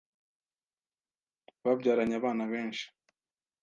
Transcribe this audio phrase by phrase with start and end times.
[1.63, 2.85] Babyaranye abana benshi.